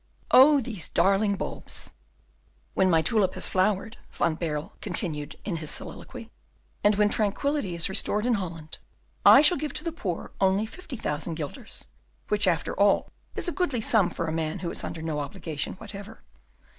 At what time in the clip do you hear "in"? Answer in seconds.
5.45-5.57, 8.25-8.33